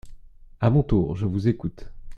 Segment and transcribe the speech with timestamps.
[0.61, 1.87] À mon tour, je vous écoute.